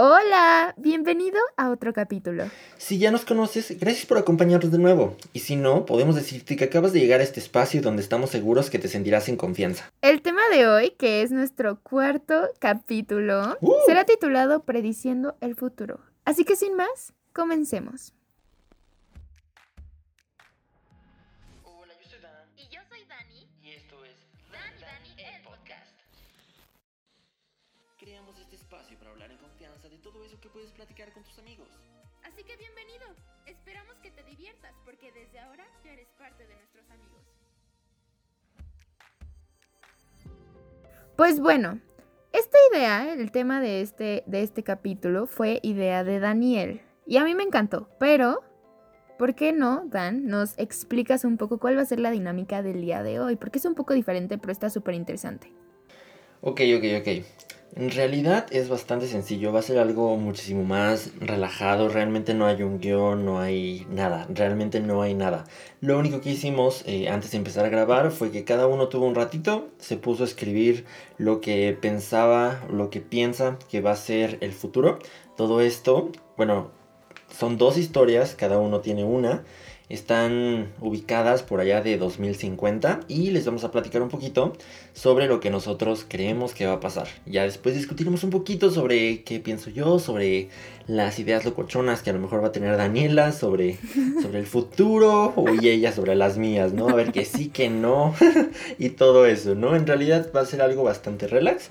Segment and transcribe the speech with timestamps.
[0.00, 2.44] Hola, bienvenido a otro capítulo.
[2.76, 5.16] Si ya nos conoces, gracias por acompañarnos de nuevo.
[5.32, 8.70] Y si no, podemos decirte que acabas de llegar a este espacio donde estamos seguros
[8.70, 9.90] que te sentirás en confianza.
[10.00, 13.74] El tema de hoy, que es nuestro cuarto capítulo, ¡Uh!
[13.86, 15.98] será titulado Prediciendo el futuro.
[16.24, 18.14] Así que sin más, comencemos.
[34.88, 37.20] Porque desde ahora ya eres parte de nuestros amigos.
[41.14, 41.78] Pues bueno,
[42.32, 46.80] esta idea, el tema de este, de este capítulo fue idea de Daniel.
[47.06, 48.42] Y a mí me encantó, pero
[49.18, 52.80] ¿por qué no, Dan, nos explicas un poco cuál va a ser la dinámica del
[52.80, 53.36] día de hoy?
[53.36, 55.52] Porque es un poco diferente, pero está súper interesante.
[56.40, 57.08] Ok, ok, ok.
[57.76, 62.62] En realidad es bastante sencillo, va a ser algo muchísimo más relajado, realmente no hay
[62.62, 65.44] un guion, no hay nada, realmente no hay nada.
[65.80, 69.06] Lo único que hicimos eh, antes de empezar a grabar fue que cada uno tuvo
[69.06, 70.86] un ratito, se puso a escribir
[71.18, 74.98] lo que pensaba, lo que piensa que va a ser el futuro.
[75.36, 76.70] Todo esto, bueno,
[77.30, 79.44] son dos historias, cada uno tiene una.
[79.88, 84.52] Están ubicadas por allá de 2050 y les vamos a platicar un poquito
[84.92, 87.08] sobre lo que nosotros creemos que va a pasar.
[87.24, 90.50] Ya después discutiremos un poquito sobre qué pienso yo, sobre
[90.86, 93.78] las ideas locochonas que a lo mejor va a tener Daniela, sobre,
[94.22, 96.90] sobre el futuro y ella sobre las mías, ¿no?
[96.90, 98.14] A ver que sí, que no
[98.78, 99.74] y todo eso, ¿no?
[99.74, 101.70] En realidad va a ser algo bastante relax.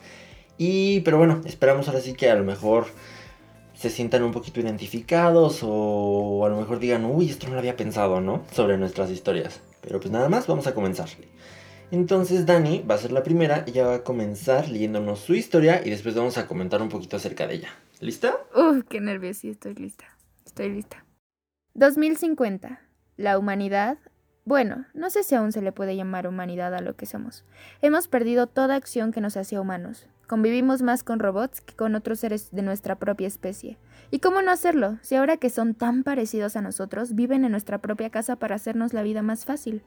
[0.58, 2.88] Y, pero bueno, esperamos ahora sí que a lo mejor
[3.78, 7.78] se sientan un poquito identificados o a lo mejor digan, uy, esto no lo había
[7.78, 8.44] pensado, ¿no?
[8.52, 9.62] Sobre nuestras historias.
[9.82, 11.10] Pero pues nada más, vamos a comenzar.
[11.92, 15.92] Entonces Dani va a ser la primera, ella va a comenzar leyéndonos su historia y
[15.92, 17.70] después vamos a comentar un poquito acerca de ella.
[18.02, 18.36] ¿Lista?
[18.56, 20.06] Uf, qué nervios, estoy lista.
[20.46, 21.06] Estoy lista.
[21.76, 22.82] 2050.
[23.16, 24.00] La humanidad.
[24.44, 27.46] Bueno, no sé si aún se le puede llamar humanidad a lo que somos.
[27.82, 30.08] Hemos perdido toda acción que nos hacía humanos.
[30.28, 33.78] Convivimos más con robots que con otros seres de nuestra propia especie.
[34.12, 37.78] ¿Y cómo no hacerlo, si ahora que son tan parecidos a nosotros, viven en nuestra
[37.78, 39.84] propia casa para hacernos la vida más fácil?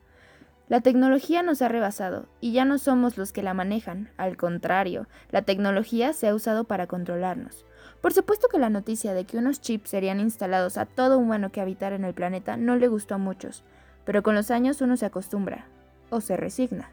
[0.71, 5.09] La tecnología nos ha rebasado, y ya no somos los que la manejan, al contrario,
[5.31, 7.67] la tecnología se ha usado para controlarnos.
[8.01, 11.61] Por supuesto que la noticia de que unos chips serían instalados a todo humano que
[11.61, 13.63] habitara en el planeta no le gustó a muchos,
[14.07, 15.67] pero con los años uno se acostumbra,
[16.09, 16.91] o se resigna.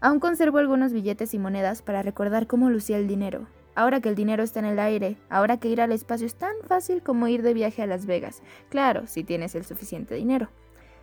[0.00, 3.46] Aún conservo algunos billetes y monedas para recordar cómo lucía el dinero.
[3.74, 6.54] Ahora que el dinero está en el aire, ahora que ir al espacio es tan
[6.66, 8.42] fácil como ir de viaje a Las Vegas.
[8.70, 10.48] Claro, si tienes el suficiente dinero.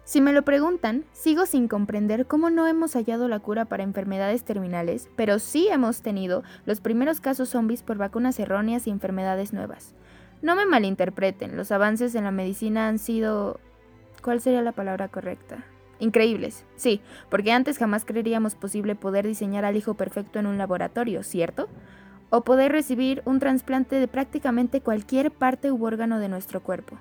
[0.03, 4.43] Si me lo preguntan, sigo sin comprender cómo no hemos hallado la cura para enfermedades
[4.43, 9.93] terminales, pero sí hemos tenido los primeros casos zombies por vacunas erróneas y enfermedades nuevas.
[10.41, 13.59] No me malinterpreten, los avances en la medicina han sido...
[14.23, 15.65] ¿Cuál sería la palabra correcta?
[15.99, 21.23] Increíbles, sí, porque antes jamás creeríamos posible poder diseñar al hijo perfecto en un laboratorio,
[21.23, 21.67] ¿cierto?
[22.29, 26.99] O poder recibir un trasplante de prácticamente cualquier parte u órgano de nuestro cuerpo.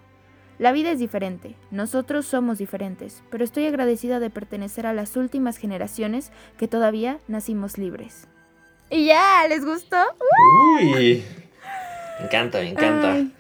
[0.59, 5.59] La vida es diferente, nosotros somos diferentes, pero estoy agradecida de pertenecer a las últimas
[5.59, 8.27] generaciones que todavía nacimos libres.
[8.89, 9.47] ¿Y ya?
[9.49, 9.99] ¿Les gustó?
[10.79, 11.23] Uy.
[12.19, 13.13] Me encanta, me encanta.
[13.13, 13.35] Ay,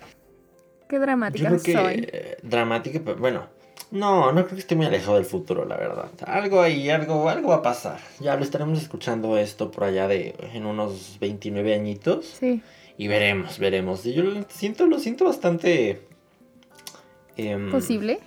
[0.90, 2.08] qué dramática Yo creo que soy.
[2.12, 3.55] eh, dramática, pero bueno.
[3.90, 6.10] No, no creo que esté muy alejado del futuro, la verdad.
[6.26, 8.00] Algo ahí, algo, algo va a pasar.
[8.20, 12.26] Ya lo estaremos escuchando esto por allá de en unos 29 añitos.
[12.26, 12.62] Sí.
[12.98, 14.04] Y veremos, veremos.
[14.06, 16.06] Y Yo lo siento, lo siento bastante.
[17.36, 18.18] em, ¿Posible?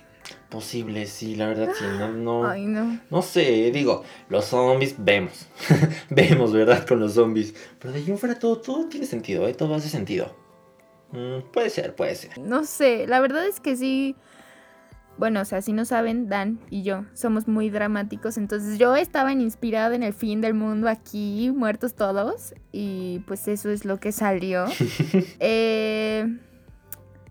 [0.48, 1.84] Posible, sí, la verdad, sí.
[1.98, 2.98] No, no, Ay, no.
[3.10, 5.46] no sé, digo, los zombies vemos.
[6.10, 6.86] vemos, ¿verdad?
[6.86, 7.54] Con los zombies.
[7.78, 9.54] Pero de ahí en fuera todo, todo tiene sentido, ¿eh?
[9.54, 10.34] Todo hace sentido.
[11.12, 12.38] Mm, puede ser, puede ser.
[12.38, 14.16] No sé, la verdad es que sí.
[15.20, 19.30] Bueno, o sea, si no saben, Dan y yo somos muy dramáticos, entonces yo estaba
[19.32, 24.12] inspirada en el fin del mundo aquí, muertos todos, y pues eso es lo que
[24.12, 24.64] salió.
[25.40, 26.38] Eh,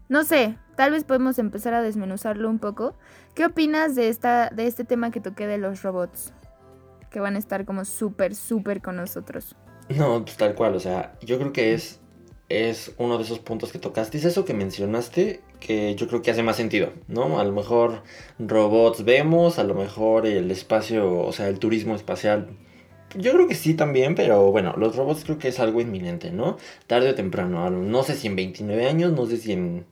[0.07, 2.95] no sé, tal vez podemos empezar a desmenuzarlo un poco.
[3.33, 6.31] ¿Qué opinas de, esta, de este tema que toqué de los robots?
[7.09, 9.55] Que van a estar como súper, súper con nosotros.
[9.89, 11.99] No, pues tal cual, o sea, yo creo que es,
[12.49, 14.19] es uno de esos puntos que tocaste.
[14.19, 17.39] Es eso que mencionaste que yo creo que hace más sentido, ¿no?
[17.39, 18.03] A lo mejor
[18.39, 22.49] robots vemos, a lo mejor el espacio, o sea, el turismo espacial.
[23.15, 26.57] Yo creo que sí también, pero bueno, los robots creo que es algo inminente, ¿no?
[26.87, 29.85] Tarde o temprano, no sé si en 29 años, no sé si en,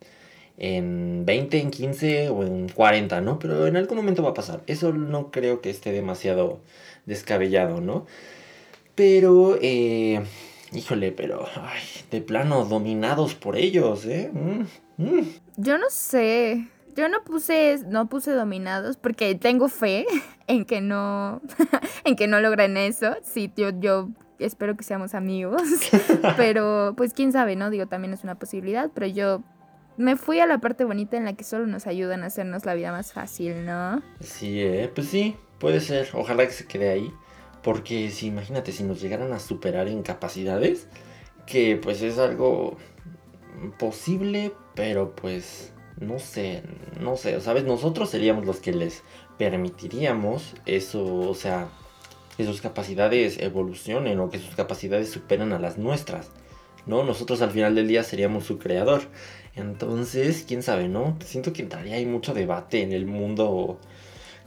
[0.57, 3.39] en 20, en 15 o en 40, ¿no?
[3.39, 4.63] Pero en algún momento va a pasar.
[4.67, 6.59] Eso no creo que esté demasiado
[7.05, 8.05] descabellado, ¿no?
[8.95, 10.21] Pero, eh,
[10.71, 11.81] híjole, pero ay,
[12.11, 14.31] de plano dominados por ellos, ¿eh?
[14.33, 15.27] Mm, mm.
[15.57, 16.67] Yo no sé.
[16.95, 20.05] Yo no puse, no puse dominados porque tengo fe
[20.47, 21.41] en que no,
[22.03, 23.15] en que no logren eso.
[23.23, 24.09] Sí, yo, yo
[24.39, 25.61] espero que seamos amigos.
[26.37, 27.69] pero, pues quién sabe, ¿no?
[27.69, 29.43] Digo, también es una posibilidad, pero yo
[29.97, 32.75] me fui a la parte bonita en la que solo nos ayudan a hacernos la
[32.75, 34.01] vida más fácil, ¿no?
[34.19, 36.09] Sí, eh, pues sí, puede ser.
[36.13, 37.11] Ojalá que se quede ahí.
[37.63, 40.87] Porque si imagínate, si nos llegaran a superar en capacidades,
[41.45, 42.77] que pues es algo
[43.79, 46.63] posible, pero pues no sé,
[46.99, 47.63] no sé, ¿sabes?
[47.63, 49.03] Nosotros seríamos los que les
[49.37, 51.69] permitiríamos eso, o sea,
[52.35, 56.29] que sus capacidades evolucionen o que sus capacidades superan a las nuestras,
[56.85, 57.03] ¿no?
[57.03, 59.01] Nosotros al final del día seríamos su creador.
[59.55, 61.17] Entonces, quién sabe, ¿no?
[61.25, 63.79] Siento que entraría ahí mucho debate en el mundo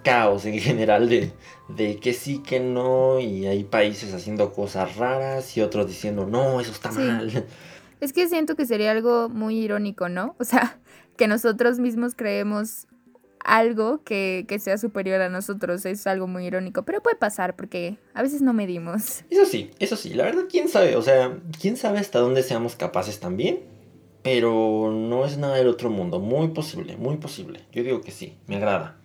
[0.02, 1.32] caos en general de,
[1.68, 6.60] de que sí, que no, y hay países haciendo cosas raras y otros diciendo, no,
[6.60, 7.46] eso está mal.
[8.00, 10.34] Es que siento que sería algo muy irónico, ¿no?
[10.38, 10.78] O sea,
[11.16, 12.86] que nosotros mismos creemos
[13.44, 15.84] algo que, que, sea superior a nosotros.
[15.86, 19.24] Es algo muy irónico, pero puede pasar porque a veces no medimos.
[19.30, 22.76] Eso sí, eso sí, la verdad, quién sabe, o sea, quién sabe hasta dónde seamos
[22.76, 23.60] capaces también,
[24.22, 27.60] pero no es nada del otro mundo, muy posible, muy posible.
[27.72, 28.99] Yo digo que sí, me agrada.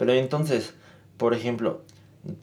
[0.00, 0.72] Pero entonces,
[1.18, 1.82] por ejemplo,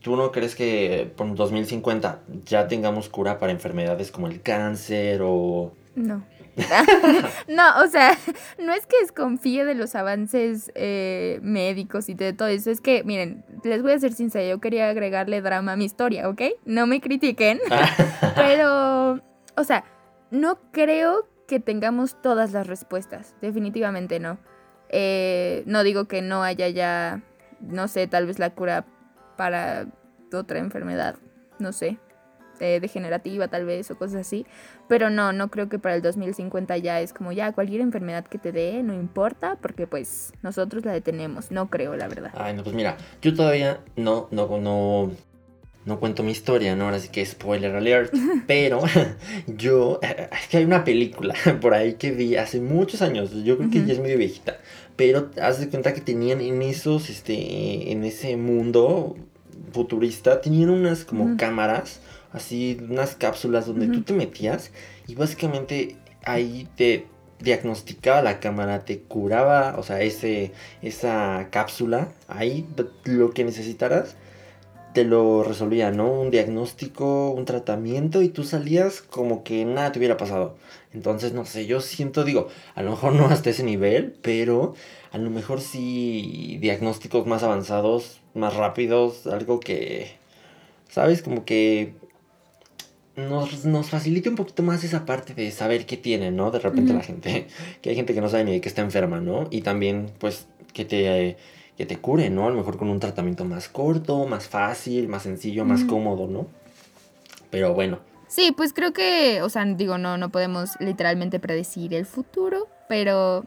[0.02, 5.74] ¿tú no crees que por 2050 ya tengamos cura para enfermedades como el cáncer o...
[5.96, 6.24] No.
[7.48, 8.16] no, o sea,
[8.60, 13.04] no es que desconfíe de los avances eh, médicos y de todo eso, es que,
[13.04, 16.44] miren, les voy a ser sincera, yo quería agregarle drama a mi historia, ¿ok?
[16.66, 17.60] No me critiquen,
[18.36, 19.20] pero,
[19.56, 19.84] o sea,
[20.30, 24.38] no creo que tengamos todas las respuestas, definitivamente no.
[24.90, 27.24] Eh, no digo que no haya ya,
[27.62, 28.86] no sé, tal vez la cura
[29.36, 29.88] para
[30.34, 31.16] otra enfermedad,
[31.60, 31.98] no sé,
[32.60, 34.46] eh, degenerativa tal vez o cosas así.
[34.88, 38.38] Pero no, no creo que para el 2050 ya es como ya cualquier enfermedad que
[38.38, 41.52] te dé, no importa, porque pues nosotros la detenemos.
[41.52, 42.32] No creo, la verdad.
[42.36, 45.12] Ay, no, pues mira, yo todavía no, no, no,
[45.86, 46.86] no cuento mi historia, ¿no?
[46.86, 48.14] Ahora sí que spoiler alert.
[48.48, 48.82] Pero
[49.48, 50.00] yo,
[50.42, 53.86] es que hay una película por ahí que vi hace muchos años, yo creo que
[53.86, 54.58] ya es medio viejita.
[54.98, 59.16] Pero haz de cuenta que tenían en esos, este, en ese mundo
[59.72, 62.02] futurista, tenían unas como cámaras
[62.34, 64.72] así unas cápsulas donde tú te metías
[65.08, 67.08] y básicamente ahí te
[67.40, 72.68] diagnosticaba la cámara, te curaba, o sea, ese, esa cápsula, ahí
[73.06, 74.16] lo que necesitaras,
[74.94, 76.12] te lo resolvía, ¿no?
[76.12, 80.56] Un diagnóstico, un tratamiento y tú salías como que nada te hubiera pasado.
[80.98, 84.74] Entonces, no sé, yo siento, digo, a lo mejor no hasta ese nivel, pero
[85.12, 90.14] a lo mejor sí diagnósticos más avanzados, más rápidos, algo que,
[90.90, 91.22] ¿sabes?
[91.22, 91.94] Como que
[93.16, 96.50] nos, nos, facilite un poquito más esa parte de saber qué tiene, ¿no?
[96.50, 97.46] De repente la gente,
[97.84, 99.48] que hay gente que no sabe ni de qué está enferma, ¿no?
[99.52, 101.38] Y también, pues, que te,
[101.78, 102.48] que te cure, ¿no?
[102.48, 106.48] A lo mejor con un tratamiento más corto, más fácil, más sencillo, más cómodo, ¿no?
[107.52, 108.07] Pero bueno.
[108.28, 113.46] Sí, pues creo que, o sea, digo, no, no podemos literalmente predecir el futuro, pero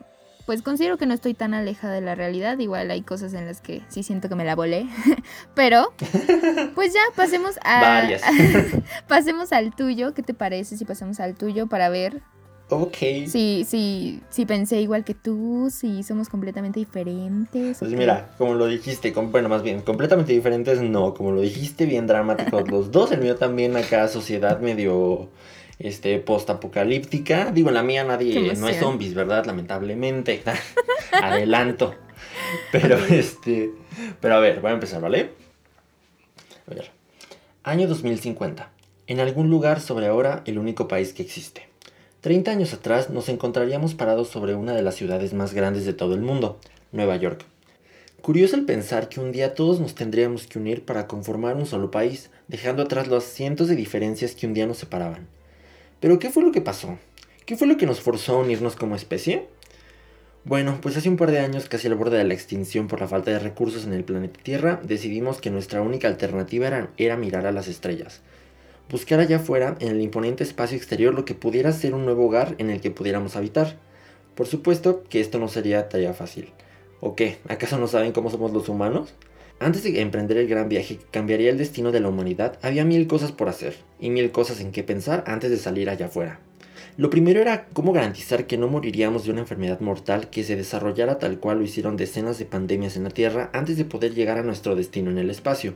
[0.50, 2.58] pues considero que no estoy tan alejada de la realidad.
[2.58, 4.88] Igual hay cosas en las que sí siento que me la volé.
[5.54, 5.92] Pero,
[6.74, 7.80] pues ya, pasemos a.
[7.80, 8.22] Varias.
[9.06, 10.12] pasemos al tuyo.
[10.12, 12.22] ¿Qué te parece si pasamos al tuyo para ver?
[12.70, 12.96] Ok.
[13.26, 17.78] Si, sí, sí pensé igual que tú, si somos completamente diferentes.
[17.78, 22.06] Pues mira, como lo dijiste, bueno, más bien, completamente diferentes no, como lo dijiste, bien
[22.06, 23.10] dramáticos los dos.
[23.10, 25.28] El mío también acá, sociedad medio
[25.80, 27.50] este, post-apocalíptica.
[27.50, 29.44] Digo, en la mía nadie, no es zombies, ¿verdad?
[29.46, 30.42] Lamentablemente.
[31.12, 31.94] Adelanto.
[32.72, 33.70] Pero este,
[34.20, 35.30] pero a ver, voy a empezar, ¿vale?
[36.70, 36.90] A ver.
[37.64, 38.70] Año 2050.
[39.06, 41.69] En algún lugar sobre ahora el único país que existe.
[42.20, 46.14] 30 años atrás nos encontraríamos parados sobre una de las ciudades más grandes de todo
[46.14, 46.58] el mundo,
[46.92, 47.46] Nueva York.
[48.20, 51.90] Curioso el pensar que un día todos nos tendríamos que unir para conformar un solo
[51.90, 55.28] país, dejando atrás los cientos de diferencias que un día nos separaban.
[55.98, 56.98] Pero ¿qué fue lo que pasó?
[57.46, 59.46] ¿Qué fue lo que nos forzó a unirnos como especie?
[60.44, 63.08] Bueno, pues hace un par de años, casi al borde de la extinción por la
[63.08, 67.46] falta de recursos en el planeta Tierra, decidimos que nuestra única alternativa era, era mirar
[67.46, 68.20] a las estrellas.
[68.90, 72.56] Buscar allá afuera, en el imponente espacio exterior, lo que pudiera ser un nuevo hogar
[72.58, 73.78] en el que pudiéramos habitar.
[74.34, 76.48] Por supuesto que esto no sería tarea fácil.
[76.98, 77.38] ¿O qué?
[77.48, 79.14] ¿Acaso no saben cómo somos los humanos?
[79.60, 83.06] Antes de emprender el gran viaje que cambiaría el destino de la humanidad, había mil
[83.06, 86.40] cosas por hacer y mil cosas en qué pensar antes de salir allá afuera.
[86.96, 91.20] Lo primero era cómo garantizar que no moriríamos de una enfermedad mortal que se desarrollara
[91.20, 94.42] tal cual lo hicieron decenas de pandemias en la Tierra antes de poder llegar a
[94.42, 95.74] nuestro destino en el espacio.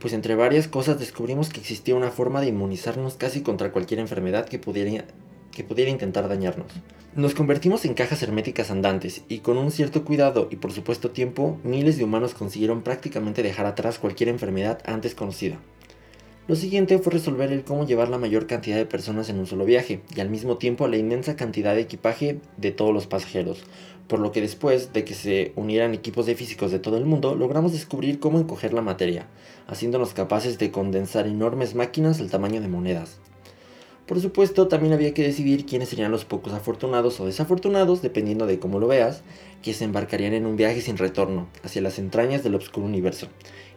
[0.00, 4.46] Pues entre varias cosas descubrimos que existía una forma de inmunizarnos casi contra cualquier enfermedad
[4.48, 5.04] que pudiera,
[5.52, 6.68] que pudiera intentar dañarnos.
[7.14, 11.58] Nos convertimos en cajas herméticas andantes y con un cierto cuidado y por supuesto tiempo,
[11.64, 15.58] miles de humanos consiguieron prácticamente dejar atrás cualquier enfermedad antes conocida.
[16.48, 19.66] Lo siguiente fue resolver el cómo llevar la mayor cantidad de personas en un solo
[19.66, 23.64] viaje y al mismo tiempo la inmensa cantidad de equipaje de todos los pasajeros,
[24.06, 27.34] por lo que después de que se unieran equipos de físicos de todo el mundo,
[27.34, 29.26] logramos descubrir cómo encoger la materia,
[29.66, 33.20] haciéndonos capaces de condensar enormes máquinas del tamaño de monedas.
[34.08, 38.58] Por supuesto, también había que decidir quiénes serían los pocos afortunados o desafortunados, dependiendo de
[38.58, 39.22] cómo lo veas,
[39.62, 43.28] que se embarcarían en un viaje sin retorno, hacia las entrañas del oscuro universo.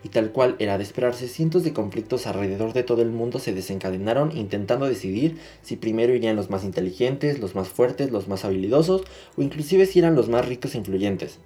[0.06, 3.52] Y tal cual era de esperarse, cientos de conflictos alrededor de todo el mundo se
[3.52, 9.04] desencadenaron intentando decidir si primero irían los más inteligentes, los más fuertes, los más habilidosos,
[9.36, 11.40] o inclusive si eran los más ricos e influyentes.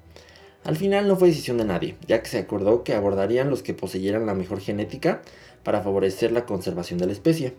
[0.64, 3.74] Al final no fue decisión de nadie, ya que se acordó que abordarían los que
[3.74, 5.24] poseyeran la mejor genética
[5.64, 7.56] para favorecer la conservación de la especie.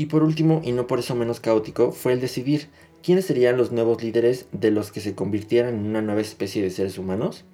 [0.00, 2.68] Y por último, y no por eso menos caótico, fue el decidir
[3.02, 6.70] quiénes serían los nuevos líderes de los que se convirtieran en una nueva especie de
[6.70, 7.44] seres humanos.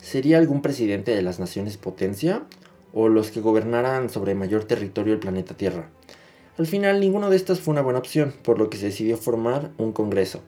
[0.00, 2.44] ¿Sería algún presidente de las naciones potencia?
[2.92, 5.90] ¿O los que gobernaran sobre mayor territorio del planeta Tierra?
[6.56, 9.72] Al final, ninguno de estas fue una buena opción, por lo que se decidió formar
[9.76, 10.40] un Congreso,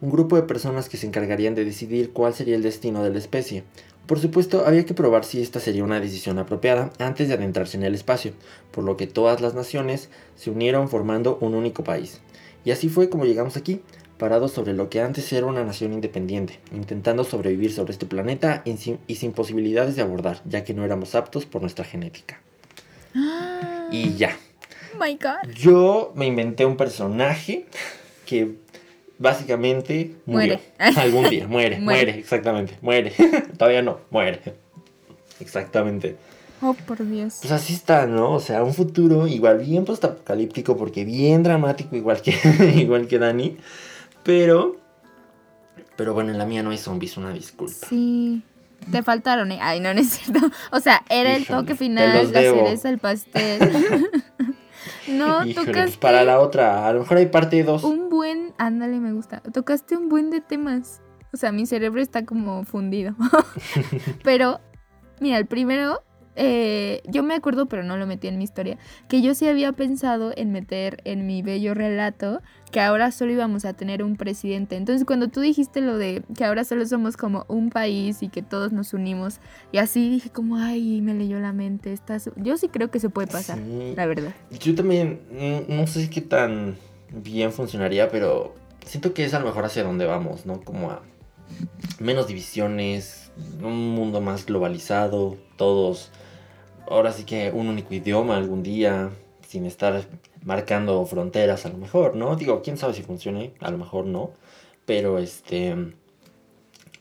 [0.00, 3.18] un grupo de personas que se encargarían de decidir cuál sería el destino de la
[3.18, 3.64] especie,
[4.06, 7.82] por supuesto, había que probar si esta sería una decisión apropiada antes de adentrarse en
[7.82, 8.32] el espacio,
[8.70, 12.20] por lo que todas las naciones se unieron formando un único país.
[12.64, 13.80] Y así fue como llegamos aquí,
[14.18, 18.76] parados sobre lo que antes era una nación independiente, intentando sobrevivir sobre este planeta y
[18.76, 22.40] sin, posibilidades de abordar, ya que no éramos aptos por nuestra genética.
[23.90, 24.36] Y ya.
[24.94, 25.52] Oh my God.
[25.54, 27.66] Yo me inventé un personaje
[28.24, 28.56] que
[29.18, 30.58] básicamente murió.
[30.78, 31.00] Muere.
[31.00, 33.12] Algún día, muere, muere, exactamente, muere.
[33.58, 34.40] Todavía no, muere.
[35.40, 36.16] Exactamente.
[36.62, 37.38] Oh, por Dios.
[37.40, 38.32] Pues así está, ¿no?
[38.32, 42.34] O sea, un futuro igual bien postapocalíptico, porque bien dramático, igual que,
[42.76, 43.58] igual que Dani.
[44.22, 44.76] Pero,
[45.96, 47.86] pero bueno, en la mía no hay zombies, una disculpa.
[47.88, 48.42] Sí.
[48.90, 49.58] Te faltaron, ¿eh?
[49.60, 50.46] Ay, no, no es cierto.
[50.70, 54.08] O sea, era el toque final, la cereza, el pastel.
[55.08, 55.98] No, tocaste.
[55.98, 57.84] Para la otra, a lo mejor hay parte 2.
[57.84, 58.54] Un buen.
[58.58, 59.40] Ándale, me gusta.
[59.40, 61.00] Tocaste un buen de temas.
[61.32, 63.14] O sea, mi cerebro está como fundido.
[64.22, 64.60] pero,
[65.20, 66.02] mira, el primero
[66.36, 68.78] eh, yo me acuerdo, pero no lo metí en mi historia,
[69.08, 73.64] que yo sí había pensado en meter en mi bello relato que ahora solo íbamos
[73.64, 74.76] a tener un presidente.
[74.76, 78.42] Entonces cuando tú dijiste lo de que ahora solo somos como un país y que
[78.42, 79.40] todos nos unimos,
[79.72, 81.92] y así dije como, ay, me leyó la mente.
[81.92, 82.30] Estás...
[82.36, 84.34] Yo sí creo que se puede pasar, la verdad.
[84.60, 86.76] Yo también, mm, no sé qué tan
[87.10, 90.60] bien funcionaría, pero siento que es a lo mejor hacia donde vamos, ¿no?
[90.60, 91.02] Como a
[91.98, 93.30] menos divisiones,
[93.62, 96.10] un mundo más globalizado, todos
[96.88, 99.10] ahora sí que un único idioma algún día,
[99.46, 100.04] sin estar
[100.42, 102.36] marcando fronteras a lo mejor, ¿no?
[102.36, 104.30] Digo, quién sabe si funcione, a lo mejor no,
[104.84, 105.74] pero este,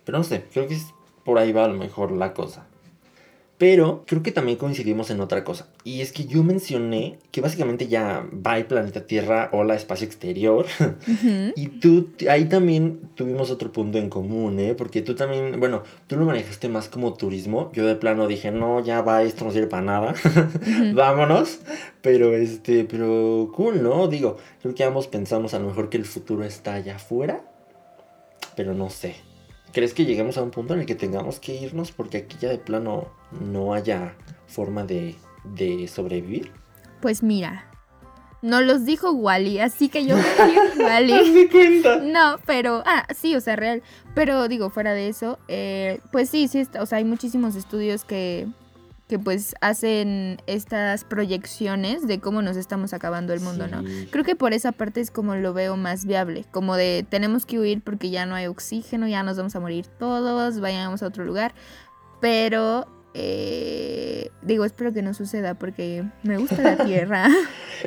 [0.04, 2.68] pero no sé, creo que es por ahí va a lo mejor la cosa.
[3.68, 5.66] Pero creo que también coincidimos en otra cosa.
[5.84, 10.06] Y es que yo mencioné que básicamente ya va el planeta Tierra o la espacio
[10.06, 10.68] exterior.
[11.56, 14.76] y tú, ahí también tuvimos otro punto en común, ¿eh?
[14.76, 17.72] Porque tú también, bueno, tú lo manejaste más como turismo.
[17.74, 20.14] Yo de plano dije, no, ya va, esto no sirve para nada.
[20.94, 21.58] Vámonos.
[22.04, 24.08] Pero este, pero cool, ¿no?
[24.08, 27.42] Digo, creo que ambos pensamos a lo mejor que el futuro está allá afuera.
[28.56, 29.16] Pero no sé.
[29.76, 32.48] ¿Crees que lleguemos a un punto en el que tengamos que irnos porque aquí ya
[32.48, 33.10] de plano
[33.42, 34.16] no haya
[34.48, 35.18] forma de,
[35.94, 36.50] sobrevivir?
[37.02, 37.70] Pues mira,
[38.42, 40.24] no los dijo Wally, así que yo me
[40.86, 41.50] Wally.
[41.50, 41.98] cuenta.
[41.98, 43.84] No, pero, ah, sí, o sea, real.
[44.14, 48.48] Pero digo, fuera de eso, eh, pues sí, sí, o sea, hay muchísimos estudios que
[49.08, 53.84] que pues hacen estas proyecciones de cómo nos estamos acabando el mundo, ¿no?
[54.10, 57.60] Creo que por esa parte es como lo veo más viable, como de tenemos que
[57.60, 61.24] huir porque ya no hay oxígeno, ya nos vamos a morir todos, vayamos a otro
[61.24, 61.54] lugar,
[62.20, 67.30] pero eh, digo, espero que no suceda porque me gusta la tierra,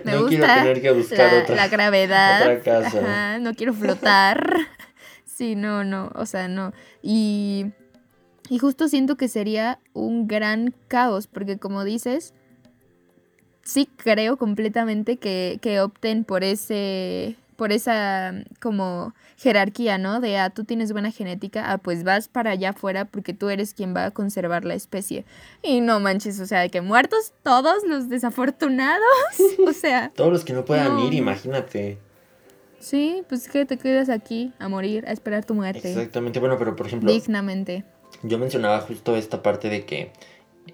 [0.05, 2.61] me gusta la, gravedad,
[3.41, 4.55] no quiero flotar,
[5.25, 6.73] sí, no, no, o sea, no,
[7.03, 7.73] y
[8.49, 12.33] y justo siento que sería un gran caos, porque como dices,
[13.63, 20.21] sí creo completamente que, opten por ese por esa como jerarquía, ¿no?
[20.21, 23.75] De, ah, tú tienes buena genética, ah, pues vas para allá afuera porque tú eres
[23.75, 25.25] quien va a conservar la especie.
[25.61, 29.03] Y no manches, o sea, de que muertos todos los desafortunados,
[29.67, 30.13] o sea...
[30.15, 31.99] todos los que no puedan ir, imagínate.
[32.79, 35.91] Sí, pues que te quedas aquí a morir, a esperar tu muerte.
[35.91, 37.11] Exactamente, bueno, pero por ejemplo...
[37.11, 37.85] Dignamente
[38.23, 40.13] yo mencionaba justo esta parte de que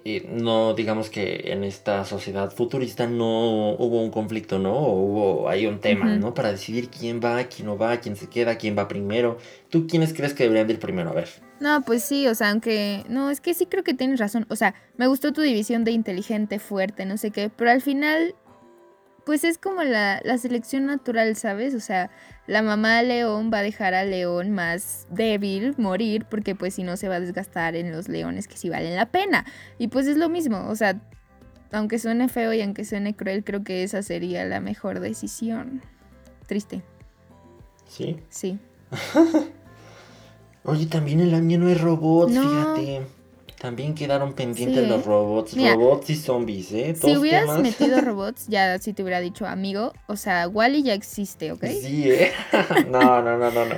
[0.03, 4.73] eh, no digamos que en esta sociedad futurista no hubo un conflicto, ¿no?
[4.73, 6.05] O hubo ahí un tema.
[6.17, 6.33] ¿no?
[6.33, 9.37] Para decidir quién va, quién no va, quién se queda, quién va primero.
[9.69, 11.11] ¿Tú quiénes crees que deberían de ir primero?
[11.11, 11.29] A ver.
[11.59, 13.03] No, pues sí, o sea, aunque.
[13.07, 14.45] No, es que sí creo que tienes razón.
[14.49, 17.49] O sea, me gustó tu división de inteligente, fuerte, no sé qué.
[17.49, 18.35] Pero al final.
[19.25, 21.73] Pues es como la, la selección natural, ¿sabes?
[21.73, 22.11] O sea,
[22.47, 26.95] la mamá león va a dejar al león más débil morir porque pues si no
[26.95, 29.45] se va a desgastar en los leones que sí valen la pena.
[29.79, 31.01] Y pues es lo mismo, o sea,
[31.71, 35.81] aunque suene feo y aunque suene cruel, creo que esa sería la mejor decisión.
[36.45, 36.83] Triste,
[37.87, 38.17] ¿Sí?
[38.29, 38.59] sí.
[40.63, 42.41] Oye, también el año no hay robots, No.
[42.75, 43.07] fíjate.
[43.65, 44.87] También quedaron pendientes Sí.
[44.89, 45.55] los robots.
[45.55, 46.93] Mira, robots y zombies, ¿eh?
[46.95, 47.61] Si Dos hubieras temas.
[47.61, 51.65] metido robots, ya si te hubiera dicho amigo, o sea, Wally ya existe, ¿ok?
[51.81, 52.31] Sí, ¿eh?
[52.91, 53.75] no, no, no, no, no.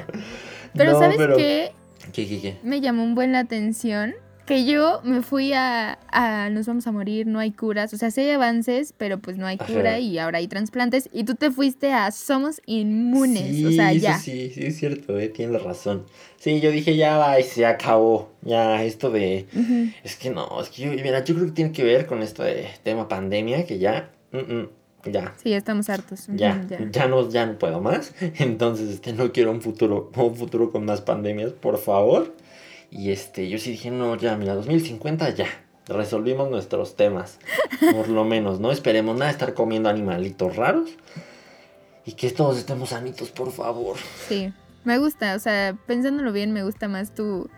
[0.75, 1.72] Pero No, ¿sabes pero- qué?
[2.12, 2.58] ¿Qué, qué, qué?
[2.63, 4.13] Me llamó un buen la atención
[4.48, 8.10] que yo me fui a, a nos vamos a morir, no hay curas, o sea,
[8.12, 9.72] sí hay avances, pero pues no hay Ajá.
[9.72, 13.94] cura y ahora hay trasplantes y tú te fuiste a somos inmunes, Sí, o sea,
[13.94, 14.18] ya.
[14.18, 16.06] Sí, sí, es cierto, eh, tienes razón.
[16.38, 18.30] Sí, yo dije, ya va, y se acabó.
[18.42, 19.48] Ya, esto de.
[19.54, 19.89] Ujú.
[20.04, 22.70] Es que no, es que yo, mira, yo creo que tiene que ver con este
[22.84, 24.10] tema pandemia, que ya.
[24.32, 24.70] mm, mm,
[25.12, 25.34] ya.
[25.44, 26.30] Sí, ya estamos hartos.
[26.30, 28.13] Ujú, Ya, ya, no, ya no puedo más.
[28.39, 32.34] Entonces, este, no quiero un futuro, un futuro con más pandemias, por favor.
[32.89, 35.48] Y este, yo sí dije, no, ya, mira, 2050 ya.
[35.88, 37.39] Resolvimos nuestros temas.
[37.94, 40.89] Por lo menos, no esperemos nada de estar comiendo animalitos raros.
[42.06, 43.98] Y que todos estemos sanitos, por favor.
[44.27, 44.53] Sí,
[44.84, 47.50] me gusta, o sea, pensándolo bien, me gusta más tu,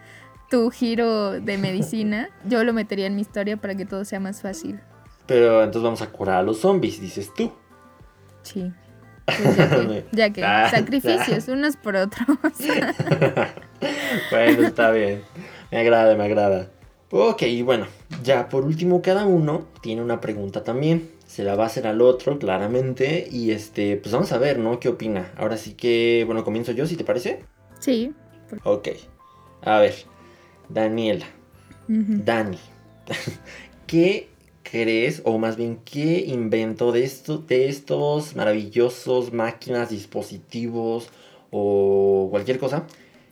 [0.50, 2.30] tu giro de medicina.
[2.46, 4.80] Yo lo metería en mi historia para que todo sea más fácil.
[5.28, 7.52] Pero entonces vamos a curar a los zombies, dices tú.
[8.42, 8.72] Sí.
[9.32, 12.28] Pues ya que, ya que Ah, sacrificios unos por otros.
[14.32, 15.22] Bueno, está bien.
[15.72, 16.70] Me agrada, me agrada.
[17.12, 17.88] Ok, y bueno,
[18.24, 21.12] ya por último, cada uno tiene una pregunta también.
[21.26, 23.28] Se la va a hacer al otro, claramente.
[23.32, 24.80] Y este, pues vamos a ver, ¿no?
[24.80, 25.32] ¿Qué opina?
[25.38, 27.44] Ahora sí que, bueno, comienzo yo, si te parece.
[27.80, 28.14] Sí.
[28.64, 28.90] Ok.
[29.62, 29.96] A ver,
[30.70, 31.26] Daniela.
[31.88, 32.60] Dani,
[33.88, 34.30] ¿qué
[34.72, 41.10] crees, o más bien, qué invento de, esto, de estos maravillosos máquinas, dispositivos
[41.52, 42.86] o cualquier cosa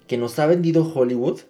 [0.07, 1.41] que nos ha vendido Hollywood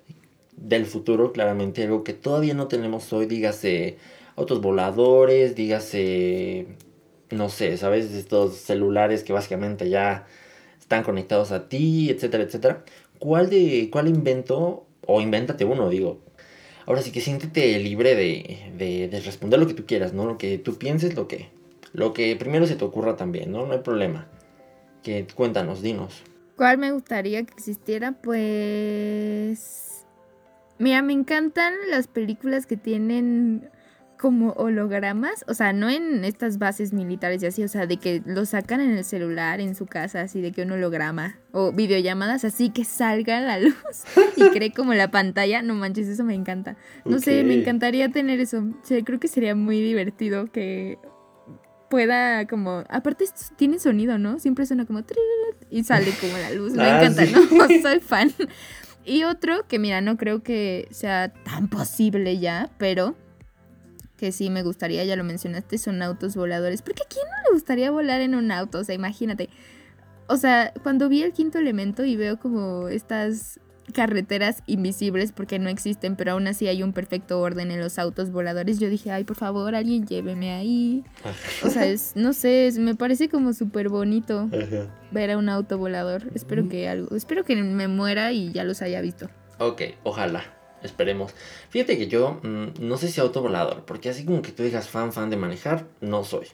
[0.58, 3.97] del futuro, claramente, algo que todavía no tenemos hoy, dígase
[4.36, 6.67] autos voladores, dígase,
[7.32, 8.12] no sé, ¿sabes?
[8.13, 10.28] Estos celulares que básicamente ya
[10.80, 12.86] están conectados a ti, etcétera, etcétera.
[13.19, 16.27] ¿Cuál de cuál invento o invéntate uno, digo?
[16.88, 20.26] Ahora sí que siéntete libre de, de, de responder lo que tú quieras, ¿no?
[20.26, 21.50] Lo que tú pienses, lo que
[21.93, 23.65] lo que primero se te ocurra también, ¿no?
[23.65, 24.28] No hay problema.
[25.04, 26.21] Que cuéntanos, dinos.
[26.56, 28.13] ¿Cuál me gustaría que existiera?
[28.13, 30.06] Pues...
[30.80, 33.69] Mira, me encantan las películas que tienen
[34.17, 38.21] como hologramas, o sea, no en estas bases militares y así, o sea, de que
[38.25, 42.43] lo sacan en el celular, en su casa, así de que un holograma, o videollamadas
[42.43, 43.75] así que salga la luz
[44.36, 46.75] y cree como la pantalla, no manches, eso me encanta.
[47.06, 50.97] No sé, me encantaría tener eso, o sea, creo que sería muy divertido que
[51.89, 53.25] pueda como, aparte
[53.56, 54.39] tiene sonido, ¿no?
[54.39, 55.03] Siempre suena como
[55.69, 57.34] y sale como la luz, me Ah, encanta, sí.
[57.34, 57.67] ¿no?
[57.82, 58.32] Soy fan.
[59.06, 63.15] Y otro que mira, no creo que sea tan posible ya, pero
[64.17, 66.82] que sí me gustaría, ya lo mencionaste, son autos voladores.
[66.82, 68.80] Porque a quién no le gustaría volar en un auto?
[68.80, 69.49] O sea, imagínate.
[70.27, 73.60] O sea, cuando vi el quinto elemento y veo como estas
[73.93, 78.32] carreteras invisibles porque no existen, pero aún así hay un perfecto orden en los autos
[78.32, 81.06] voladores, yo dije, ay, por favor, alguien lléveme ahí.
[81.63, 84.93] O sea, es, no sé, es- me parece como súper bonito Ajá.
[85.12, 86.30] ver a un auto volador.
[86.36, 89.30] Espero que algo, espero que me muera y ya los haya visto.
[89.60, 90.43] Ok, ojalá.
[90.84, 91.34] Esperemos.
[91.70, 94.90] Fíjate que yo mm, no sé si auto volador, porque así como que tú digas
[94.90, 96.48] fan, fan de manejar, no soy.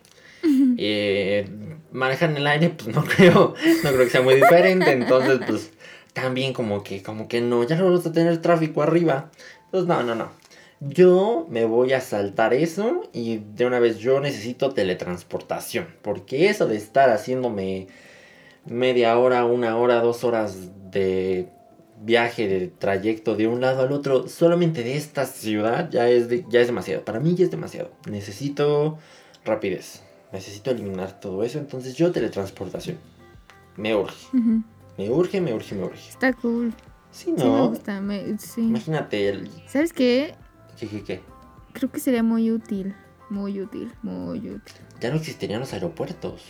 [0.77, 1.47] Eh,
[1.91, 4.91] manejar en el aire, pues no creo, no creo que sea muy diferente.
[4.91, 5.71] Entonces, pues
[6.13, 9.31] también como que, como que no, ya no vamos a tener tráfico arriba.
[9.65, 10.31] Entonces, no, no, no.
[10.79, 15.87] Yo me voy a saltar eso y de una vez yo necesito teletransportación.
[16.01, 17.87] Porque eso de estar haciéndome
[18.65, 21.47] media hora, una hora, dos horas de
[22.03, 26.45] viaje, de trayecto de un lado al otro, solamente de esta ciudad, ya es, de-
[26.49, 27.03] ya es demasiado.
[27.05, 27.91] Para mí ya es demasiado.
[28.09, 28.97] Necesito
[29.45, 30.01] rapidez.
[30.31, 31.59] Necesito eliminar todo eso.
[31.59, 32.97] Entonces yo teletransportación.
[33.77, 34.27] Me urge.
[34.97, 36.09] Me urge, me urge, me urge.
[36.09, 36.73] Está cool.
[37.11, 37.69] Sí, Sí, me ¿no?
[37.69, 38.01] gusta.
[38.01, 38.61] me- sí.
[38.61, 39.49] Imagínate el...
[39.67, 40.33] ¿Sabes qué?
[40.79, 41.21] ¿Qué, qué, qué?
[41.73, 42.95] Creo que sería muy útil.
[43.29, 44.75] Muy útil, muy útil.
[44.99, 46.41] Ya no existirían los aeropuertos.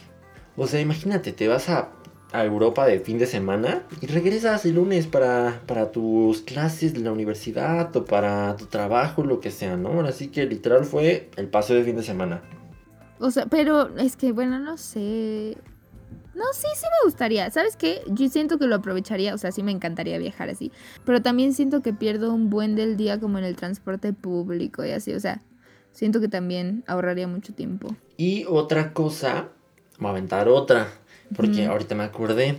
[0.58, 1.92] O sea, imagínate, te vas a...
[2.34, 7.00] a Europa de fin de semana y regresas el lunes para, para tus clases de
[7.00, 10.02] la universidad o para tu trabajo, lo que sea, ¿no?
[10.02, 12.42] Así que literal fue el paseo de fin de semana.
[13.20, 15.58] O sea, pero es que, bueno, no sé.
[16.34, 17.50] No, sí, sí me gustaría.
[17.52, 18.02] ¿Sabes qué?
[18.08, 20.72] Yo siento que lo aprovecharía, o sea, sí me encantaría viajar así.
[21.06, 24.92] Pero también siento que pierdo un buen del día como en el transporte público y
[24.92, 25.44] así, o sea,
[25.92, 27.96] siento que también ahorraría mucho tiempo.
[28.18, 29.50] Y otra cosa,
[30.00, 30.88] voy a aventar otra,
[31.36, 32.58] porque ahorita me acordé.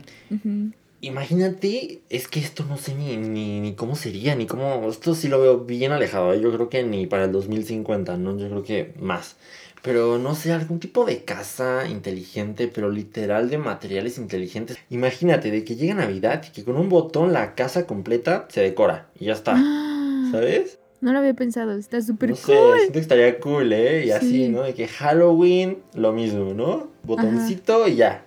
[1.00, 4.88] Imagínate, es que esto no sé ni, ni, ni cómo sería, ni cómo...
[4.88, 6.40] Esto sí lo veo bien alejado, ¿eh?
[6.40, 8.38] yo creo que ni para el 2050, ¿no?
[8.38, 9.36] Yo creo que más.
[9.82, 14.78] Pero no sé, algún tipo de casa inteligente, pero literal de materiales inteligentes.
[14.88, 19.08] Imagínate, de que llega Navidad y que con un botón la casa completa se decora
[19.20, 20.78] y ya está, Ah, ¿sabes?
[21.02, 22.76] No lo había pensado, está súper No sé, cool.
[22.78, 24.06] siento que estaría cool, ¿eh?
[24.06, 24.48] Y así, Sí.
[24.48, 24.62] ¿no?
[24.62, 26.88] De que Halloween, lo mismo, ¿no?
[27.02, 28.23] Botoncito y ya.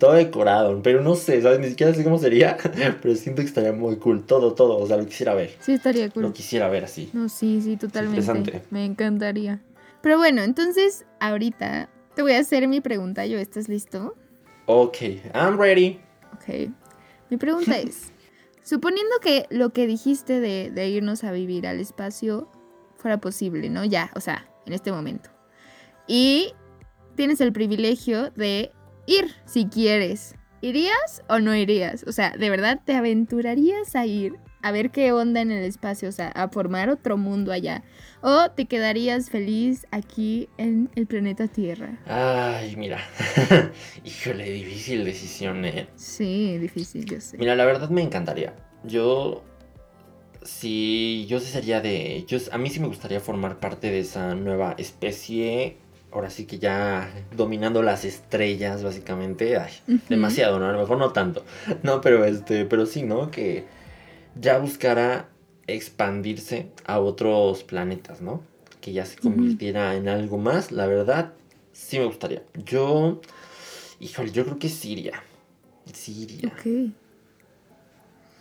[0.00, 1.60] Todo decorado, pero no sé, ¿sabes?
[1.60, 2.56] Ni siquiera sé cómo sería,
[3.02, 4.24] pero siento que estaría muy cool.
[4.24, 5.54] Todo, todo, o sea, lo quisiera ver.
[5.60, 6.22] Sí, estaría cool.
[6.22, 7.10] Lo quisiera ver así.
[7.12, 8.20] No, sí, sí, totalmente.
[8.22, 8.62] interesante.
[8.70, 9.60] Me encantaría.
[10.00, 13.26] Pero bueno, entonces ahorita te voy a hacer mi pregunta.
[13.26, 14.16] Yo, ¿estás listo?
[14.64, 14.96] Ok,
[15.34, 16.00] I'm ready.
[16.32, 16.70] Ok.
[17.28, 18.10] Mi pregunta es,
[18.62, 22.48] suponiendo que lo que dijiste de, de irnos a vivir al espacio
[22.96, 23.84] fuera posible, ¿no?
[23.84, 25.28] Ya, o sea, en este momento.
[26.06, 26.54] Y
[27.16, 28.72] tienes el privilegio de
[29.10, 30.36] ir si quieres.
[30.62, 32.04] ¿Irías o no irías?
[32.06, 36.08] O sea, ¿de verdad te aventurarías a ir a ver qué onda en el espacio?
[36.08, 37.82] O sea, a formar otro mundo allá.
[38.20, 41.98] ¿O te quedarías feliz aquí en el planeta Tierra?
[42.06, 43.00] Ay, mira.
[44.04, 45.88] Híjole, difícil decisión, ¿eh?
[45.96, 47.38] Sí, difícil, yo sé.
[47.38, 48.54] Mira, la verdad me encantaría.
[48.84, 49.42] Yo.
[50.42, 52.24] Sí, yo sí sería de.
[52.26, 55.78] Yo, a mí sí me gustaría formar parte de esa nueva especie.
[56.12, 59.56] Ahora sí que ya dominando las estrellas, básicamente.
[59.56, 59.72] Ay,
[60.08, 60.66] demasiado, ¿no?
[60.66, 61.44] A lo mejor no tanto.
[61.82, 62.64] No, pero este.
[62.64, 63.30] Pero sí, ¿no?
[63.30, 63.64] Que
[64.34, 65.28] ya buscara
[65.66, 68.42] expandirse a otros planetas, ¿no?
[68.80, 70.72] Que ya se convirtiera en algo más.
[70.72, 71.32] La verdad,
[71.72, 72.42] sí me gustaría.
[72.64, 73.20] Yo.
[74.00, 75.22] Híjole, yo creo que iría.
[76.46, 76.92] Ok.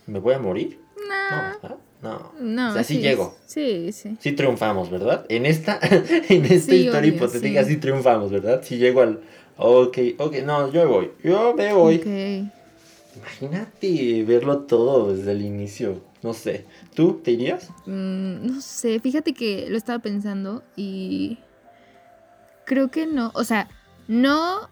[0.08, 0.80] ¿Me voy a morir?
[0.98, 1.78] No, No, ¿verdad?
[2.02, 2.32] No.
[2.40, 2.70] no.
[2.72, 3.36] O sea, sí llego.
[3.46, 4.16] Sí, sí.
[4.20, 5.26] Sí triunfamos, ¿verdad?
[5.30, 7.72] En esta, en esta Sí, historia obvio, hipotética sí.
[7.74, 7.78] sí.
[7.78, 8.62] triunfamos, ¿verdad?
[8.64, 9.20] Si llego al...
[9.58, 11.12] Ok, ok, no, yo me voy.
[11.24, 11.96] Yo me voy.
[11.98, 13.18] Ok.
[13.18, 16.02] Imagínate verlo todo desde el inicio.
[16.22, 16.66] No sé.
[16.94, 17.70] ¿Tú te irías?
[17.86, 21.38] Mm, no sé, fíjate que lo estaba pensando y
[22.66, 23.68] creo que no, o sea,
[24.08, 24.70] no,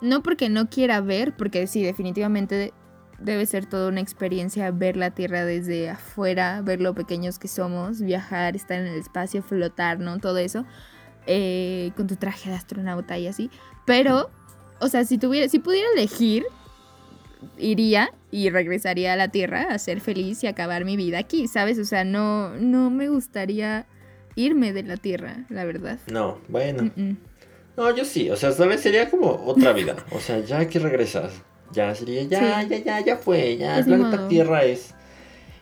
[0.00, 2.72] no porque no quiera ver, porque sí, definitivamente
[3.22, 8.00] debe ser toda una experiencia ver la Tierra desde afuera, ver lo pequeños que somos,
[8.00, 10.18] viajar, estar en el espacio, flotar, ¿no?
[10.18, 10.64] Todo eso,
[11.26, 13.50] eh, con tu traje de astronauta y así,
[13.86, 14.30] pero,
[14.80, 16.44] o sea, si tuviera, si pudiera elegir,
[17.58, 21.78] iría y regresaría a la Tierra a ser feliz y acabar mi vida aquí, ¿sabes?
[21.78, 23.86] O sea, no, no me gustaría
[24.34, 25.98] irme de la Tierra, la verdad.
[26.06, 26.90] No, bueno.
[27.76, 28.30] No, yo sí.
[28.30, 28.80] O sea, ¿sabes?
[28.80, 29.96] Sería como otra vida.
[30.10, 31.42] O sea, ya que regresas.
[31.72, 32.68] Ya sería, ya, Sí.
[32.70, 33.56] ya, ya, ya fue.
[33.56, 34.28] Ya Pues el ni planeta modo.
[34.28, 34.94] Tierra es.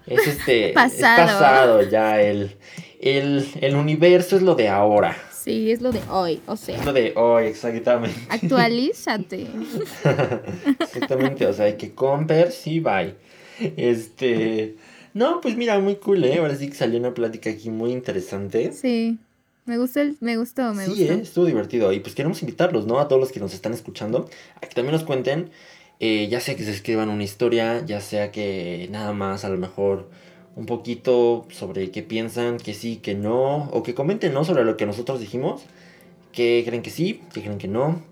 [0.06, 0.72] Es este.
[0.74, 1.22] Pasado.
[1.24, 2.20] Es pasado ya.
[2.20, 2.56] El,
[3.00, 5.16] el, el universo es lo de ahora.
[5.32, 8.18] Sí, es lo de hoy, o Es sea, lo de hoy, exactamente.
[8.28, 9.46] actualízate.
[10.80, 13.14] Exactamente, o sea, hay que comprar, sí, bye.
[13.76, 14.76] Este.
[15.14, 16.38] No, pues mira, muy cool, ¿eh?
[16.38, 18.72] Ahora sí que salió una plática aquí muy interesante.
[18.72, 19.18] Sí,
[19.66, 21.12] me gustó, el- me gustó, me sí, gustó.
[21.14, 21.20] ¿eh?
[21.22, 21.92] estuvo divertido.
[21.92, 23.00] Y pues queremos invitarlos, ¿no?
[23.00, 25.50] A todos los que nos están escuchando, a que también nos cuenten,
[26.00, 29.58] eh, ya sea que se escriban una historia, ya sea que nada más a lo
[29.58, 30.08] mejor
[30.56, 34.44] un poquito sobre qué piensan, que sí, que no, o que comenten, ¿no?
[34.44, 35.62] Sobre lo que nosotros dijimos,
[36.32, 38.02] que creen que sí, que creen que no,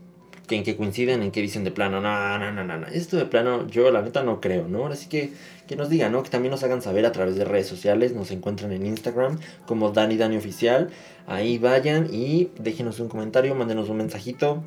[0.47, 3.17] que en qué coinciden, en qué dicen de plano, no, no, no, no, no, esto
[3.17, 4.87] de plano yo la neta no creo, ¿no?
[4.87, 5.33] Así que
[5.69, 6.23] que nos digan, ¿no?
[6.23, 9.91] Que también nos hagan saber a través de redes sociales, nos encuentran en Instagram como
[9.91, 10.91] Dani Dani Oficial,
[11.27, 14.65] ahí vayan y déjenos un comentario, mándenos un mensajito,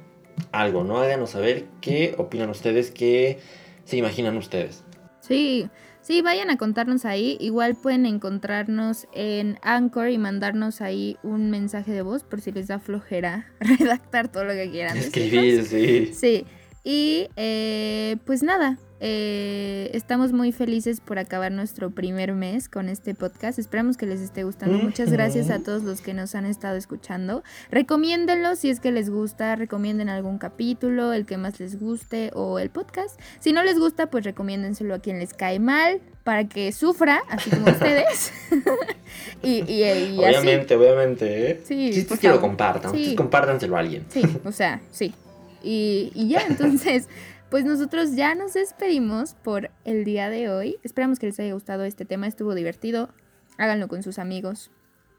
[0.51, 0.97] algo, ¿no?
[0.97, 3.39] Háganos saber qué opinan ustedes, qué
[3.85, 4.83] se imaginan ustedes.
[5.19, 5.69] Sí,
[6.01, 7.37] sí, vayan a contarnos ahí.
[7.39, 12.67] Igual pueden encontrarnos en Anchor y mandarnos ahí un mensaje de voz por si les
[12.67, 14.97] da flojera redactar todo lo que quieran.
[14.97, 16.11] Escribir, sí.
[16.13, 16.45] Sí,
[16.83, 23.15] y eh, pues nada, eh, estamos muy felices por acabar nuestro primer mes con este
[23.15, 23.57] podcast.
[23.57, 24.77] Esperamos que les esté gustando.
[24.77, 27.43] Muchas gracias a todos los que nos han estado escuchando.
[27.71, 32.59] Recomiéndenlo si es que les gusta, recomienden algún capítulo, el que más les guste o
[32.59, 33.19] el podcast.
[33.39, 37.49] Si no les gusta, pues recomiéndenselo a quien les cae mal para que sufra, así
[37.49, 38.31] como ustedes.
[39.41, 39.83] y, y, y
[40.23, 40.37] así.
[40.37, 41.61] Obviamente, obviamente, ¿eh?
[41.65, 43.15] Sí, que lo compartan, Sí.
[43.15, 44.05] compártanselo a alguien.
[44.09, 45.15] Sí, o sea, sí.
[45.63, 47.07] Y, y ya, entonces,
[47.51, 50.77] pues nosotros ya nos despedimos por el día de hoy.
[50.83, 53.09] Esperamos que les haya gustado este tema, estuvo divertido.
[53.57, 54.71] Háganlo con sus amigos.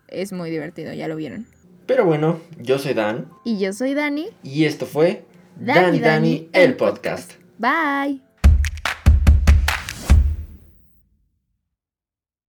[0.09, 1.47] Es muy divertido, ya lo vieron.
[1.85, 3.29] Pero bueno, yo soy Dan.
[3.45, 4.29] Y yo soy Dani.
[4.43, 7.33] Y esto fue Dani Dani, el podcast.
[7.59, 8.32] Bye.